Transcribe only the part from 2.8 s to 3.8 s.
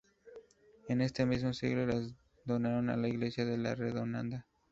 a la iglesia de La